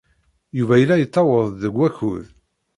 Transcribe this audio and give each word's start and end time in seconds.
Yuba 0.57 0.75
yella 0.77 0.95
yettaweḍ-d 0.99 1.55
deg 1.63 1.73
wakud. 1.77 2.25